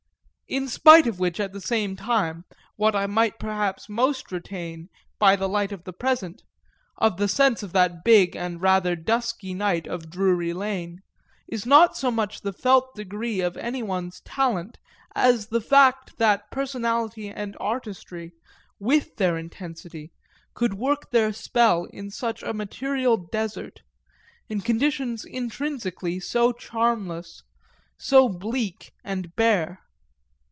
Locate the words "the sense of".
7.15-7.71